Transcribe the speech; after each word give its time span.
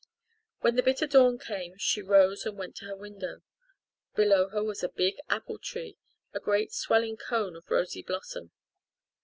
When 0.61 0.75
the 0.77 0.81
bitter 0.81 1.05
dawn 1.05 1.37
came 1.37 1.77
she 1.77 2.01
rose 2.01 2.43
and 2.43 2.57
went 2.57 2.75
to 2.77 2.85
her 2.85 2.95
window. 2.95 3.43
Below 4.15 4.49
her 4.49 4.63
was 4.63 4.81
a 4.83 4.89
big 4.89 5.17
apple 5.29 5.59
tree, 5.59 5.99
a 6.33 6.39
great 6.39 6.73
swelling 6.73 7.17
cone 7.17 7.55
of 7.55 7.69
rosy 7.69 8.01
blossom. 8.01 8.49